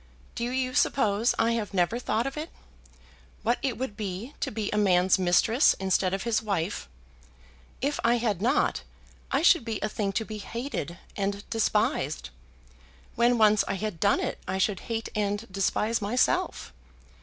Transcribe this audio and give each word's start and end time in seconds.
Do 0.33 0.45
you 0.49 0.73
suppose 0.73 1.35
I 1.37 1.51
have 1.51 1.75
never 1.75 1.99
thought 1.99 2.25
of 2.25 2.35
it; 2.35 2.49
what 3.43 3.59
it 3.61 3.77
would 3.77 3.95
be 3.95 4.33
to 4.39 4.49
be 4.49 4.71
a 4.71 4.75
man's 4.75 5.19
mistress 5.19 5.75
instead 5.79 6.11
of 6.11 6.23
his 6.23 6.41
wife. 6.41 6.89
If 7.81 7.99
I 8.03 8.15
had 8.15 8.41
not 8.41 8.81
I 9.29 9.43
should 9.43 9.63
be 9.63 9.79
a 9.81 9.89
thing 9.89 10.11
to 10.13 10.25
be 10.25 10.39
hated 10.39 10.97
and 11.15 11.47
despised. 11.51 12.31
When 13.13 13.37
once 13.37 13.63
I 13.67 13.75
had 13.75 13.99
done 13.99 14.19
it 14.19 14.39
I 14.47 14.57
should 14.57 14.79
hate 14.89 15.09
and 15.15 15.45
despise 15.51 16.01
myself. 16.01 16.73